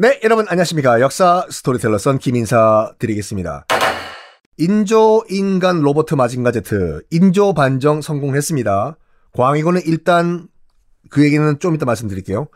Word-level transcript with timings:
네, 0.00 0.20
여러분 0.22 0.46
안녕하십니까. 0.48 1.00
역사 1.00 1.44
스토리텔러 1.50 1.98
썬킴 1.98 2.18
인사 2.18 2.94
드리겠습니다. 3.00 3.66
인조 4.56 5.24
인간 5.28 5.80
로보트 5.80 6.14
마징가 6.14 6.52
제트 6.52 7.02
인조 7.10 7.52
반정 7.54 8.00
성공했습니다. 8.00 8.96
광해군은 9.32 9.80
일단 9.86 10.46
그 11.10 11.24
얘기는 11.24 11.58
좀 11.58 11.74
이따 11.74 11.84
말씀드릴게요. 11.84 12.46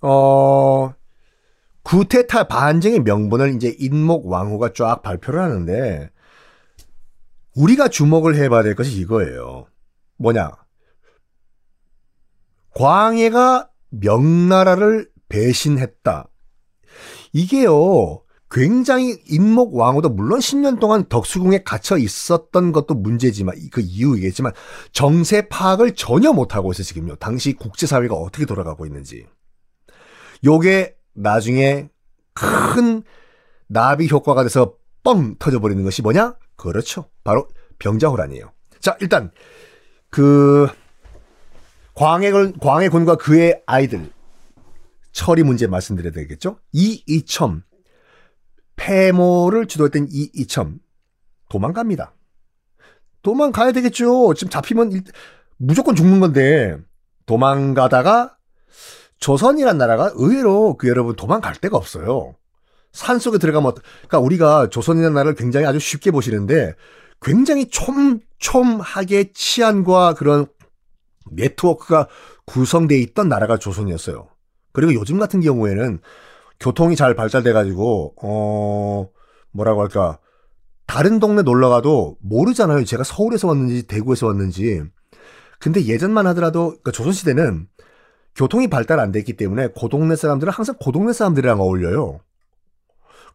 어, 0.00 0.92
쿠데타 1.84 2.48
반정의 2.48 2.98
명분을 2.98 3.54
이제 3.54 3.76
인목 3.78 4.26
왕후가 4.26 4.72
쫙 4.74 5.02
발표를 5.02 5.40
하는데 5.40 6.10
우리가 7.54 7.86
주목을 7.86 8.34
해봐야 8.34 8.64
될 8.64 8.74
것이 8.74 8.98
이거예요. 8.98 9.66
뭐냐? 10.16 10.50
광해가 12.74 13.70
명나라를 13.90 15.08
배신했다. 15.28 16.26
이게요, 17.32 18.22
굉장히 18.50 19.16
인목 19.26 19.74
왕후도 19.74 20.10
물론 20.10 20.38
10년 20.38 20.78
동안 20.78 21.06
덕수궁에 21.08 21.62
갇혀 21.64 21.96
있었던 21.96 22.72
것도 22.72 22.94
문제지만, 22.94 23.56
그 23.70 23.80
이유이겠지만, 23.80 24.52
정세 24.92 25.48
파악을 25.48 25.94
전혀 25.94 26.32
못하고 26.32 26.70
있어, 26.72 26.82
지금요. 26.82 27.16
당시 27.16 27.54
국제사회가 27.54 28.14
어떻게 28.14 28.44
돌아가고 28.44 28.84
있는지. 28.84 29.26
요게 30.44 30.96
나중에 31.14 31.88
큰 32.34 33.02
나비 33.68 34.08
효과가 34.10 34.42
돼서 34.42 34.74
뻥 35.02 35.36
터져버리는 35.38 35.82
것이 35.82 36.02
뭐냐? 36.02 36.34
그렇죠. 36.56 37.06
바로 37.24 37.48
병자호란이에요. 37.78 38.52
자, 38.80 38.96
일단, 39.00 39.30
그, 40.10 40.68
광해군, 41.94 42.58
광해군과 42.60 43.16
그의 43.16 43.62
아이들, 43.64 44.10
처리 45.12 45.42
문제 45.42 45.66
말씀드려야 45.66 46.12
되겠죠? 46.12 46.58
이 46.72 47.02
이첨, 47.06 47.62
폐모를 48.76 49.66
주도했던 49.66 50.08
이 50.10 50.30
이첨, 50.34 50.80
도망갑니다. 51.48 52.14
도망가야 53.22 53.72
되겠죠. 53.72 54.34
지금 54.34 54.50
잡히면 54.50 54.92
일, 54.92 55.04
무조건 55.58 55.94
죽는 55.94 56.20
건데, 56.20 56.76
도망가다가 57.26 58.36
조선이란 59.18 59.78
나라가 59.78 60.10
의외로 60.14 60.76
그 60.76 60.88
여러분 60.88 61.14
도망갈 61.14 61.54
데가 61.54 61.76
없어요. 61.76 62.34
산 62.90 63.18
속에 63.18 63.38
들어가면, 63.38 63.74
그러니까 63.74 64.18
우리가 64.18 64.70
조선이라는 64.70 65.14
나라를 65.14 65.34
굉장히 65.34 65.66
아주 65.66 65.78
쉽게 65.78 66.10
보시는데, 66.10 66.74
굉장히 67.20 67.68
촘촘하게 67.68 69.32
치안과 69.32 70.14
그런 70.14 70.46
네트워크가 71.30 72.08
구성되어 72.46 72.98
있던 72.98 73.28
나라가 73.28 73.56
조선이었어요. 73.56 74.31
그리고 74.72 74.94
요즘 74.94 75.18
같은 75.18 75.40
경우에는 75.40 76.00
교통이 76.60 76.96
잘 76.96 77.14
발달돼 77.14 77.52
가지고, 77.52 78.14
어, 78.22 79.08
뭐라고 79.52 79.80
할까. 79.82 80.18
다른 80.86 81.20
동네 81.20 81.42
놀러 81.42 81.68
가도 81.68 82.16
모르잖아요. 82.20 82.84
제가 82.84 83.04
서울에서 83.04 83.48
왔는지 83.48 83.86
대구에서 83.86 84.26
왔는지. 84.26 84.82
근데 85.58 85.84
예전만 85.86 86.26
하더라도, 86.28 86.68
그러니까 86.68 86.90
조선시대는 86.92 87.68
교통이 88.34 88.68
발달 88.68 88.98
안 89.00 89.12
됐기 89.12 89.36
때문에 89.36 89.68
그 89.78 89.88
동네 89.88 90.16
사람들은 90.16 90.52
항상 90.52 90.76
그 90.82 90.90
동네 90.92 91.12
사람들이랑 91.12 91.60
어울려요. 91.60 92.20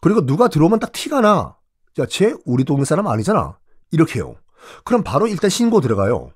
그리고 0.01 0.25
누가 0.25 0.47
들어오면 0.47 0.79
딱 0.79 0.91
티가 0.91 1.21
나. 1.21 1.57
야, 1.99 2.05
쟤 2.07 2.33
우리 2.45 2.63
동네 2.63 2.85
사람 2.85 3.07
아니잖아. 3.07 3.57
이렇게 3.91 4.19
해요. 4.19 4.35
그럼 4.83 5.03
바로 5.03 5.27
일단 5.27 5.49
신고 5.49 5.81
들어가요. 5.81 6.31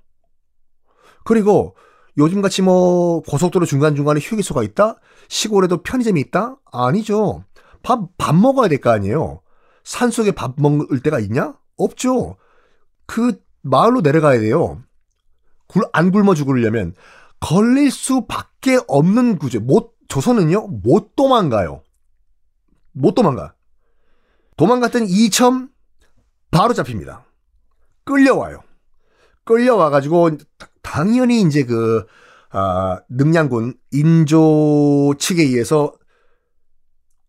그리고 1.24 1.76
요즘같이 2.18 2.62
뭐 2.62 3.22
고속도로 3.22 3.66
중간중간에 3.66 4.20
휴게소가 4.20 4.64
있다? 4.64 4.98
시골에도 5.30 5.82
편의점이 5.82 6.20
있다? 6.22 6.58
아니죠. 6.72 7.44
밥, 7.84 8.10
밥 8.18 8.36
먹어야 8.36 8.68
될 8.68 8.80
거 8.80 8.90
아니에요. 8.92 9.42
산속에 9.84 10.32
밥 10.32 10.56
먹을 10.58 11.02
때가 11.02 11.20
있냐? 11.20 11.56
없죠. 11.78 12.38
그 13.06 13.42
마을로 13.62 14.02
내려가야 14.02 14.40
돼요. 14.40 14.82
굴, 15.68 15.84
안 15.94 16.12
굶어 16.12 16.36
죽으려면 16.36 16.94
걸릴 17.40 17.90
수밖에 17.92 18.80
없는 18.88 19.40
구조. 19.40 19.60
못, 19.60 19.94
조선은요, 20.08 20.68
못 20.84 21.16
도망가요. 21.16 21.82
못 22.92 23.16
도망가. 23.16 23.56
도망갔던 24.58 25.06
이첨 25.08 25.70
바로 26.52 26.74
잡힙니다. 26.74 27.26
끌려와요. 28.04 28.62
끌려와가지고 29.46 30.32
당연히 30.82 31.42
이제 31.42 31.64
그 31.64 32.06
아, 32.50 33.00
능량군 33.10 33.76
인조 33.92 35.16
측에 35.20 35.44
의해서 35.44 35.94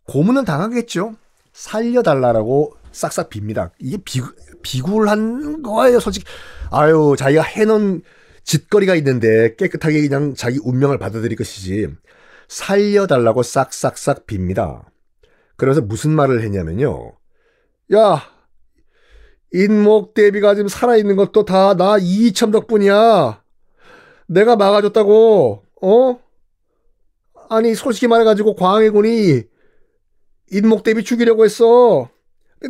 고문은 0.09 0.45
당하겠죠. 0.45 1.15
살려달라고 1.53 2.77
싹싹 2.93 3.31
빕니다. 3.31 3.71
이게 3.79 3.99
비, 4.05 4.21
비굴한 4.63 5.63
거예요, 5.63 6.01
솔직히. 6.01 6.27
아유, 6.71 7.15
자기가 7.17 7.43
해놓은 7.43 8.03
짓거리가 8.45 8.95
있는데 8.97 9.55
깨끗하게 9.57 10.01
그냥 10.09 10.35
자기 10.35 10.59
운명을 10.63 10.99
받아들일 10.99 11.37
것이지. 11.37 11.89
살려달라고 12.49 13.43
싹싹싹 13.43 14.27
빕니다. 14.27 14.85
그래서 15.57 15.81
무슨 15.81 16.11
말을 16.11 16.43
했냐면요. 16.43 17.13
야, 17.95 18.23
인목 19.53 20.15
대비가 20.15 20.55
지금 20.55 20.69
살아있는 20.69 21.15
것도 21.17 21.45
다 21.45 21.75
나 21.75 21.99
이이첨 21.99 22.51
덕분이야. 22.51 23.42
내가 24.27 24.57
막아줬다고, 24.57 25.63
어? 25.83 26.21
아니, 27.49 27.75
솔직히 27.75 28.07
말해가지고 28.07 28.55
광해군이 28.55 29.43
인목 30.53 30.83
대비 30.83 31.03
죽이려고 31.05 31.45
했어. 31.45 32.09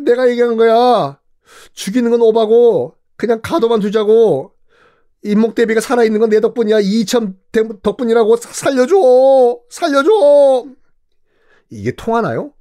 내가 0.04 0.28
얘기한 0.30 0.56
거야. 0.56 1.20
죽이는 1.74 2.10
건 2.10 2.20
오바고, 2.22 2.96
그냥 3.16 3.41
가둬만 3.42 3.80
두자고. 3.80 4.52
인목 5.24 5.54
대비가 5.54 5.80
살아있는 5.80 6.18
건 6.18 6.30
내 6.30 6.41
덕분이야. 6.41 6.80
이이첨 6.80 7.38
덕분이라고 7.82 8.36
살려줘! 8.36 9.60
살려줘! 9.71 10.66
이게 11.71 11.92
통하나요? 11.92 12.53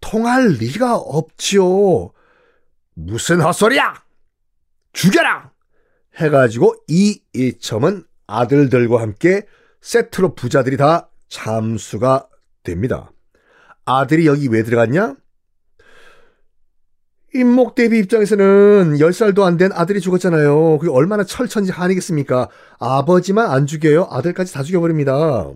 통할 0.00 0.50
리가 0.50 0.94
없지요. 0.96 2.12
무슨 2.94 3.40
헛소리야! 3.40 4.04
죽여라! 4.92 5.50
해가지고 6.16 6.76
이 6.86 7.20
일첨은 7.32 8.05
아들들과 8.26 9.00
함께 9.00 9.46
세트로 9.80 10.34
부자들이 10.34 10.76
다 10.76 11.10
잠수가 11.28 12.28
됩니다. 12.62 13.12
아들이 13.84 14.26
여기 14.26 14.48
왜 14.48 14.62
들어갔냐? 14.62 15.14
임목 17.34 17.74
대비 17.74 17.98
입장에서는 17.98 18.96
10살도 18.98 19.42
안 19.42 19.58
된 19.58 19.70
아들이 19.72 20.00
죽었잖아요. 20.00 20.78
그게 20.78 20.90
얼마나 20.90 21.22
철천지 21.24 21.70
한이겠습니까? 21.70 22.48
아버지만 22.78 23.50
안 23.50 23.66
죽여요. 23.66 24.08
아들까지 24.10 24.52
다 24.54 24.62
죽여버립니다. 24.62 25.50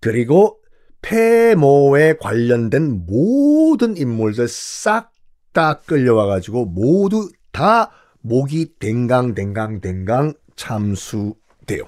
그리고 0.00 0.60
폐모에 1.02 2.16
관련된 2.18 3.06
모든 3.06 3.96
인물들 3.96 4.46
싹 4.48 5.10
다 5.56 5.80
끌려와가지고 5.80 6.66
모두 6.66 7.30
다 7.50 7.90
목이 8.20 8.74
댕강댕강댕강 8.78 10.34
참수돼요. 10.56 11.84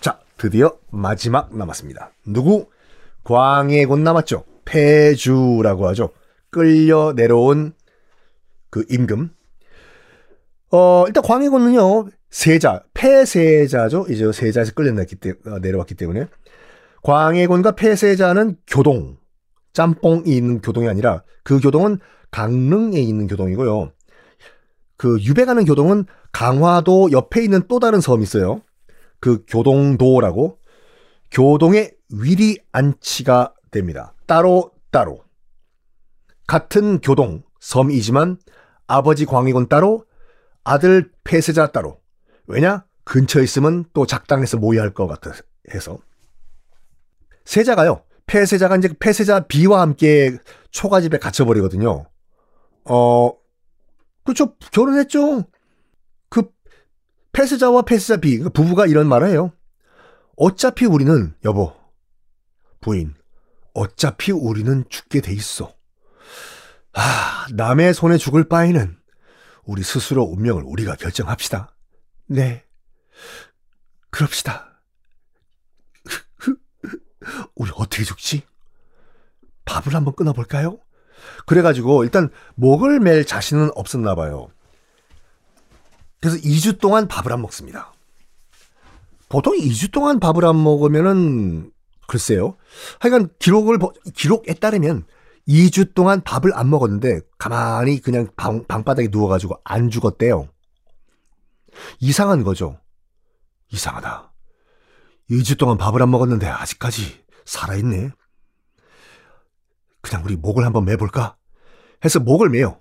자, 0.00 0.20
드디어 0.36 0.76
마지막 0.90 1.56
남았습니다. 1.56 2.10
누구? 2.26 2.66
광해군 3.24 4.04
남았죠. 4.04 4.44
폐주라고 4.64 5.88
하죠. 5.88 6.10
끌려 6.50 7.12
내려온 7.14 7.72
그 8.70 8.84
임금. 8.88 9.30
어, 10.72 11.04
일단 11.06 11.22
광해군은요, 11.22 12.08
세자, 12.30 12.84
폐세자죠. 12.94 14.06
이제 14.08 14.30
세자에서 14.30 14.72
끌려냈기 14.74 15.16
때, 15.16 15.34
어, 15.46 15.58
내려왔기 15.58 15.94
때문에. 15.94 16.26
광해군과 17.02 17.72
폐세자는 17.72 18.56
교동, 18.66 19.16
짬뽕이 19.72 20.30
있는 20.36 20.60
교동이 20.60 20.88
아니라 20.88 21.22
그 21.42 21.60
교동은 21.60 21.98
강릉에 22.30 23.00
있는 23.00 23.26
교동이고요. 23.26 23.92
그 24.96 25.18
유배 25.22 25.44
가는 25.44 25.64
교동은 25.64 26.04
강화도 26.32 27.10
옆에 27.12 27.42
있는 27.42 27.62
또 27.68 27.78
다른 27.80 28.00
섬이 28.00 28.22
있어요. 28.22 28.62
그 29.20 29.44
교동도라고 29.46 30.58
교동의 31.30 31.92
위리 32.10 32.58
안치가 32.72 33.54
됩니다. 33.70 34.14
따로 34.26 34.72
따로 34.90 35.22
같은 36.46 37.00
교동 37.00 37.42
섬이지만 37.60 38.38
아버지 38.86 39.26
광희군 39.26 39.68
따로 39.68 40.04
아들 40.64 41.12
폐세자 41.24 41.68
따로 41.68 42.00
왜냐 42.46 42.84
근처에 43.04 43.44
있으면 43.44 43.84
또 43.92 44.06
작당해서 44.06 44.56
모여야 44.56 44.82
할것 44.82 45.08
같아 45.08 45.32
해서 45.72 45.98
세자가요 47.44 48.02
폐세자가 48.26 48.76
이제 48.76 48.88
폐세자 48.98 49.46
B와 49.46 49.80
함께 49.80 50.38
초가집에 50.70 51.18
갇혀버리거든요. 51.18 52.06
어 52.84 53.32
그렇죠 54.24 54.54
결혼했죠. 54.72 55.44
그 57.32 57.40
폐세자와 57.40 57.82
폐세자 57.82 58.20
B 58.20 58.38
그 58.38 58.50
부부가 58.50 58.86
이런 58.86 59.08
말을 59.08 59.28
해요. 59.28 59.52
어차피 60.36 60.86
우리는 60.86 61.34
여보 61.44 61.74
부인 62.80 63.14
어차피 63.74 64.32
우리는 64.32 64.84
죽게 64.88 65.20
돼 65.20 65.32
있어. 65.32 65.74
아, 66.92 67.46
남의 67.52 67.94
손에 67.94 68.16
죽을 68.16 68.48
바에는 68.48 68.96
우리 69.64 69.82
스스로 69.82 70.24
운명을 70.24 70.62
우리가 70.64 70.96
결정합시다. 70.96 71.76
네. 72.26 72.64
그럽시다. 74.10 74.82
우리 77.54 77.70
어떻게 77.76 78.02
죽지? 78.02 78.42
밥을 79.64 79.94
한번 79.94 80.14
끊어볼까요? 80.14 80.80
그래가지고 81.46 82.02
일단 82.02 82.30
목을 82.56 82.98
맬 82.98 83.24
자신은 83.24 83.70
없었나 83.76 84.16
봐요. 84.16 84.48
그래서 86.20 86.36
2주 86.38 86.80
동안 86.80 87.08
밥을 87.08 87.32
안 87.32 87.40
먹습니다. 87.42 87.92
보통 89.28 89.56
2주 89.56 89.92
동안 89.92 90.20
밥을 90.20 90.44
안 90.44 90.62
먹으면은 90.62 91.72
글쎄요. 92.06 92.56
하여간 92.98 93.30
기록을 93.38 93.78
기록에 94.14 94.54
따르면 94.54 95.06
2주 95.48 95.94
동안 95.94 96.20
밥을 96.22 96.52
안 96.54 96.68
먹었는데 96.68 97.20
가만히 97.38 98.00
그냥 98.00 98.28
방, 98.36 98.64
방바닥에 98.66 99.08
누워가지고 99.10 99.60
안 99.64 99.90
죽었대요. 99.90 100.48
이상한 102.00 102.42
거죠. 102.42 102.78
이상하다. 103.72 104.32
2주 105.30 105.58
동안 105.58 105.78
밥을 105.78 106.02
안 106.02 106.10
먹었는데 106.10 106.46
아직까지 106.48 107.24
살아있네. 107.44 108.10
그냥 110.02 110.24
우리 110.24 110.36
목을 110.36 110.64
한번 110.64 110.84
매볼까? 110.84 111.36
해서 112.04 112.18
목을 112.20 112.50
매요. 112.50 112.80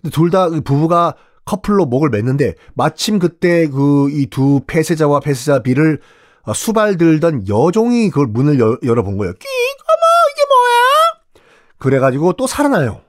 근데 0.00 0.14
둘 0.14 0.30
다 0.30 0.48
부부가 0.48 1.16
커플로 1.50 1.86
목을 1.86 2.10
맸는데 2.10 2.54
마침 2.74 3.18
그때 3.18 3.66
그 3.68 4.08
이 4.10 4.26
두 4.30 4.60
폐쇄자와 4.66 5.20
폐쇄자 5.20 5.62
비를 5.62 6.00
어, 6.42 6.54
수발 6.54 6.96
들던 6.96 7.48
여종이 7.48 8.08
그걸 8.10 8.26
문을 8.28 8.60
여, 8.60 8.78
열어본 8.84 9.18
거예요. 9.18 9.34
끼, 9.34 9.46
어머, 9.46 10.04
이게 10.32 10.42
뭐야? 10.46 11.44
그래가지고 11.78 12.34
또 12.34 12.46
살아나요. 12.46 13.02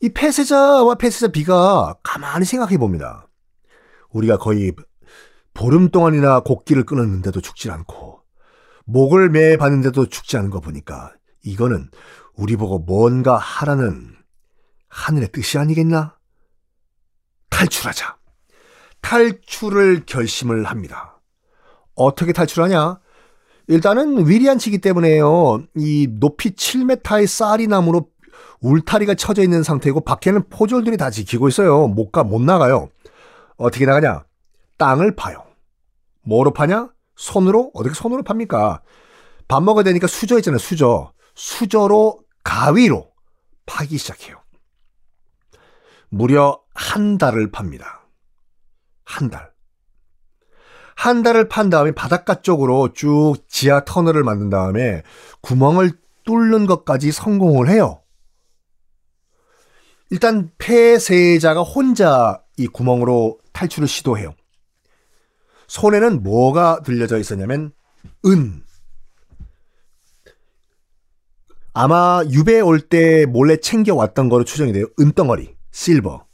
이 0.00 0.08
폐쇄자와 0.10 0.94
폐쇄자 0.94 1.28
비가 1.28 1.96
가만히 2.04 2.44
생각해 2.44 2.78
봅니다. 2.78 3.26
우리가 4.10 4.38
거의 4.38 4.72
보름 5.54 5.90
동안이나 5.90 6.40
곡기를 6.40 6.84
끊었는데도 6.84 7.40
죽질 7.40 7.72
않고 7.72 8.20
목을 8.84 9.30
매 9.30 9.56
봤는데도 9.56 10.06
죽지 10.06 10.36
않은 10.36 10.50
거 10.50 10.60
보니까 10.60 11.12
이거는 11.42 11.90
우리 12.36 12.56
보고 12.56 12.78
뭔가 12.78 13.36
하라는 13.36 14.14
하늘의 14.88 15.32
뜻이 15.32 15.58
아니겠나? 15.58 16.17
탈출하자. 17.50 18.16
탈출을 19.00 20.04
결심을 20.06 20.64
합니다. 20.64 21.20
어떻게 21.94 22.32
탈출하냐? 22.32 23.00
일단은 23.68 24.26
위리안치기 24.26 24.78
때문에요. 24.78 25.62
이 25.76 26.08
높이 26.10 26.50
7m의 26.50 27.26
쌀이 27.26 27.66
나무로 27.66 28.08
울타리가 28.60 29.14
쳐져 29.14 29.42
있는 29.42 29.62
상태고 29.62 30.00
밖에는 30.00 30.48
포졸들이 30.48 30.96
다 30.96 31.10
지키고 31.10 31.48
있어요. 31.48 31.86
못 31.86 32.10
가, 32.10 32.24
못 32.24 32.40
나가요. 32.40 32.88
어떻게 33.56 33.86
나가냐? 33.86 34.24
땅을 34.78 35.16
파요. 35.16 35.44
뭐로 36.22 36.52
파냐? 36.52 36.88
손으로? 37.16 37.70
어떻게 37.74 37.94
손으로 37.94 38.22
팝니까? 38.22 38.80
밥 39.48 39.62
먹어야 39.62 39.84
되니까 39.84 40.06
수저 40.06 40.36
있잖아요, 40.38 40.58
수저. 40.58 41.12
수저로 41.34 42.20
가위로 42.42 43.08
파기 43.66 43.98
시작해요. 43.98 44.40
무려 46.10 46.60
한 46.74 47.18
달을 47.18 47.50
팝니다. 47.50 48.06
한 49.04 49.30
달. 49.30 49.50
한 50.96 51.22
달을 51.22 51.48
판 51.48 51.70
다음에 51.70 51.92
바닷가 51.92 52.42
쪽으로 52.42 52.92
쭉 52.92 53.36
지하 53.46 53.84
터널을 53.84 54.24
만든 54.24 54.50
다음에 54.50 55.02
구멍을 55.42 55.92
뚫는 56.24 56.66
것까지 56.66 57.12
성공을 57.12 57.68
해요. 57.68 58.02
일단 60.10 60.50
폐세자가 60.58 61.62
혼자 61.62 62.42
이 62.56 62.66
구멍으로 62.66 63.38
탈출을 63.52 63.86
시도해요. 63.86 64.34
손에는 65.68 66.22
뭐가 66.22 66.82
들려져 66.82 67.18
있었냐면 67.18 67.72
은. 68.26 68.64
아마 71.74 72.22
유배 72.30 72.60
올 72.60 72.80
때 72.80 73.26
몰래 73.26 73.58
챙겨왔던 73.58 74.28
거로 74.28 74.42
추정이 74.44 74.72
돼요. 74.72 74.86
은덩어리, 74.98 75.54
실버. 75.70 76.26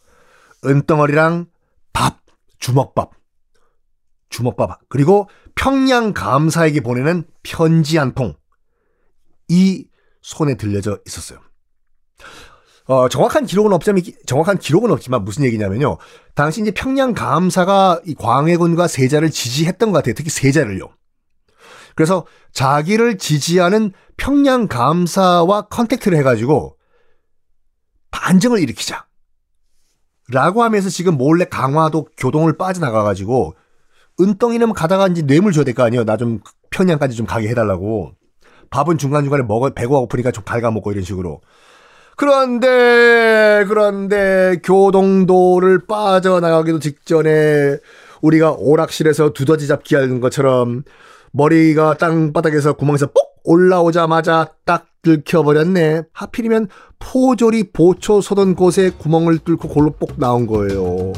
은덩어리랑 0.65 1.47
밥, 1.93 2.21
주먹밥. 2.59 3.13
주먹밥. 4.31 4.81
그리고 4.89 5.29
평양 5.55 6.13
감사에게 6.13 6.81
보내는 6.81 7.25
편지 7.43 7.99
한 7.99 8.15
통. 8.15 8.35
이 9.49 9.87
손에 10.23 10.57
들려져 10.57 10.99
있었어요. 11.07 11.41
어, 12.87 13.09
정확한 13.09 13.47
기록은 13.47 13.73
없지만, 13.73 14.03
정확한 14.27 14.59
기록은 14.59 14.91
없지만 14.91 15.25
무슨 15.25 15.45
얘기냐면요. 15.45 15.99
당시 16.35 16.61
이제 16.61 16.71
평양 16.71 17.15
감사가 17.15 18.01
이 18.05 18.15
광해군과 18.15 18.89
세자를 18.89 19.31
지지했던 19.31 19.91
것 19.93 19.99
같아요. 19.99 20.15
특히 20.15 20.31
세자를요. 20.31 20.91
그래서 21.95 22.27
자기를 22.53 23.19
지지하는 23.19 23.93
평양 24.17 24.69
감사와 24.69 25.69
contact를 25.69 26.19
해가지고 26.19 26.77
반정을 28.11 28.61
일으키자. 28.61 29.07
라고 30.33 30.63
하면서 30.63 30.89
지금 30.89 31.17
몰래 31.19 31.45
강화도 31.45 32.07
교동을 32.17 32.57
빠져나가가지고 32.57 33.55
은덩이는 34.21 34.73
가다가 34.73 35.07
이제 35.09 35.23
뇌물 35.23 35.53
줘야 35.53 35.65
될 35.65 35.75
거 35.75 35.83
아니에요. 35.85 36.05
나 36.05 36.17
좀 36.17 36.41
평양까지 36.71 37.17
좀 37.17 37.27
가게 37.27 37.49
해달라고. 37.49 38.13
밥은 38.71 38.99
중간중간에 38.99 39.45
먹어, 39.45 39.71
배고가 39.71 40.01
고프니까 40.01 40.31
좀 40.33 40.43
갉아먹고 40.45 40.91
이런 40.93 41.05
식으로. 41.05 41.41
그런데, 42.17 43.65
그런데 43.69 44.57
교동도를 44.65 45.87
빠져나가기도 45.87 46.79
직전에 46.79 47.77
우리가 48.23 48.53
오락실에서 48.59 49.33
두더지 49.33 49.67
잡기 49.67 49.95
하는 49.95 50.21
것처럼 50.21 50.85
머리가 51.33 51.97
땅바닥에서 51.99 52.75
구멍에서 52.75 53.07
뽁 53.07 53.15
올라오자마자 53.45 54.49
딱 54.65 54.87
들켜버렸네. 55.03 56.03
하필이면 56.13 56.69
포졸이 56.99 57.71
보초 57.73 58.21
서던 58.21 58.55
곳에 58.55 58.91
구멍을 58.91 59.39
뚫고 59.39 59.69
골로 59.69 59.91
뽁 59.91 60.19
나온 60.19 60.47
거예요. 60.47 61.13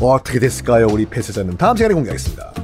어떻게 0.00 0.38
됐을까요, 0.38 0.86
우리 0.90 1.06
폐쇄자는? 1.06 1.56
다음 1.56 1.76
시간에 1.76 1.94
공개하겠습니다. 1.94 2.61